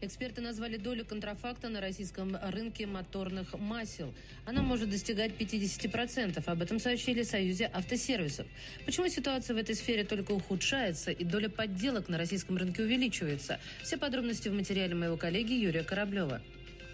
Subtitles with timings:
[0.00, 4.12] Эксперты назвали долю контрафакта на российском рынке моторных масел.
[4.44, 6.42] Она может достигать 50%.
[6.44, 8.46] Об этом сообщили в Союзе автосервисов.
[8.84, 13.60] Почему ситуация в этой сфере только ухудшается и доля подделок на российском рынке увеличивается?
[13.82, 16.40] Все подробности в материале моего коллеги Юрия Кораблева.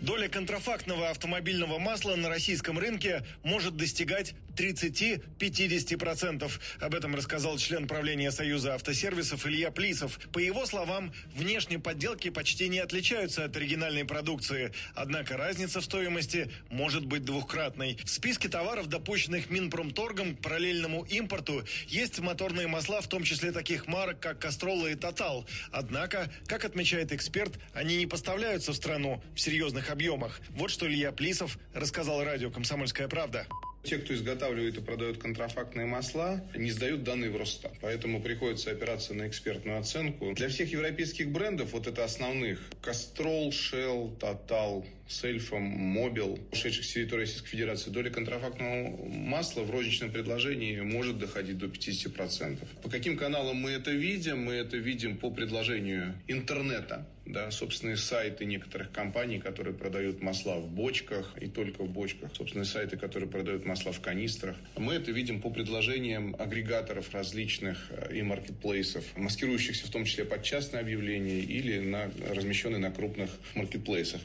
[0.00, 6.50] Доля контрафактного автомобильного масла на российском рынке может достигать 30-50%.
[6.80, 10.18] Об этом рассказал член правления Союза автосервисов Илья Плисов.
[10.32, 14.72] По его словам, внешние подделки почти не отличаются от оригинальной продукции.
[14.94, 17.98] Однако разница в стоимости может быть двухкратной.
[18.04, 23.86] В списке товаров, допущенных Минпромторгом к параллельному импорту, есть моторные масла, в том числе таких
[23.86, 25.46] марок, как Кастролла и Тотал.
[25.70, 30.40] Однако, как отмечает эксперт, они не поставляются в страну в серьезных объемах.
[30.50, 33.46] Вот что Илья Плисов рассказал радио «Комсомольская правда».
[33.84, 37.72] Те, кто изготавливает и продает контрафактные масла, не сдают данные в Росстат.
[37.82, 40.32] Поэтому приходится опираться на экспертную оценку.
[40.34, 47.22] Для всех европейских брендов, вот это основных, Castrol, Shell, Total, Сельфом, Мобил, ушедших с территории
[47.22, 52.58] Российской Федерации, доля контрафактного масла в розничном предложении может доходить до 50%.
[52.82, 54.44] По каким каналам мы это видим?
[54.44, 57.06] Мы это видим по предложению интернета.
[57.26, 62.30] Да, собственные сайты некоторых компаний, которые продают масла в бочках и только в бочках.
[62.36, 64.56] Собственные сайты, которые продают масла в канистрах.
[64.76, 70.42] Мы это видим по предложениям агрегаторов различных э, и маркетплейсов, маскирующихся в том числе под
[70.42, 74.20] частное объявление или на, размещенные на крупных маркетплейсах.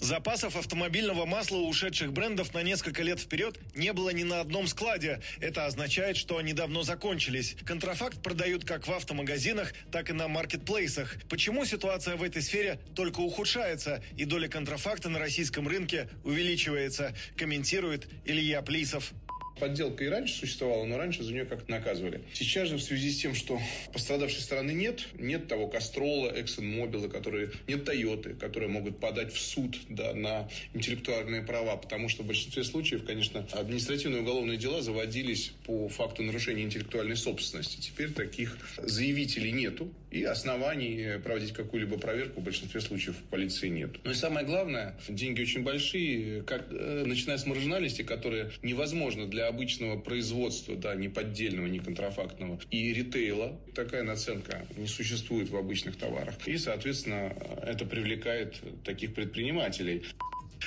[0.00, 4.68] Запасов автомобильного масла у ушедших брендов на несколько лет вперед не было ни на одном
[4.68, 5.20] складе.
[5.40, 7.56] Это означает, что они давно закончились.
[7.66, 11.16] Контрафакт продают как в автомагазинах, так и на маркетплейсах.
[11.28, 18.08] Почему ситуация в этой сфере только ухудшается и доля контрафакта на российском рынке увеличивается, комментирует
[18.24, 19.12] Илья Плисов.
[19.58, 22.22] Подделка и раньше существовала, но раньше за нее как-то наказывали.
[22.32, 23.60] Сейчас же в связи с тем, что
[23.92, 29.78] пострадавшей стороны нет, нет того Кастрола, ExxonMobil, которые, нет Тойоты, которые могут подать в суд
[29.88, 35.88] да, на интеллектуальные права, потому что в большинстве случаев, конечно, административные уголовные дела заводились по
[35.88, 37.80] факту нарушения интеллектуальной собственности.
[37.80, 43.90] Теперь таких заявителей нету, и оснований проводить какую-либо проверку в большинстве случаев в полиции нет.
[44.04, 49.47] Ну и самое главное, деньги очень большие, как, э, начиная с маржинальности, которые невозможно для
[49.48, 53.58] обычного производства, да, не поддельного, не контрафактного, и ритейла.
[53.74, 56.34] Такая наценка не существует в обычных товарах.
[56.46, 60.04] И, соответственно, это привлекает таких предпринимателей.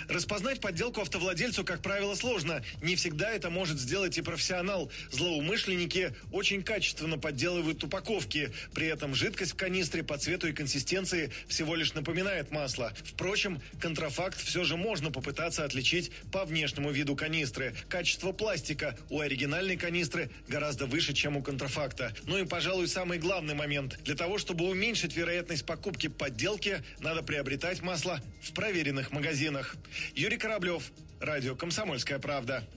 [0.07, 2.63] Распознать подделку автовладельцу, как правило, сложно.
[2.81, 4.91] Не всегда это может сделать и профессионал.
[5.11, 8.51] Злоумышленники очень качественно подделывают упаковки.
[8.73, 12.93] При этом жидкость в канистре по цвету и консистенции всего лишь напоминает масло.
[13.03, 17.75] Впрочем, контрафакт все же можно попытаться отличить по внешнему виду канистры.
[17.89, 22.13] Качество пластика у оригинальной канистры гораздо выше, чем у контрафакта.
[22.25, 23.99] Ну и, пожалуй, самый главный момент.
[24.03, 29.75] Для того, чтобы уменьшить вероятность покупки подделки, надо приобретать масло в проверенных магазинах.
[30.15, 32.67] Юрий Кораблев, радио «Комсомольская правда».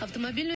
[0.00, 0.52] Автомобильный